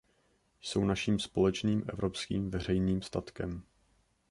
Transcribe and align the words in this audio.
Jsou 0.61 0.85
naším 0.85 1.19
společným 1.19 1.83
evropským 1.87 2.51
veřejným 2.51 3.01
statkem. 3.01 3.61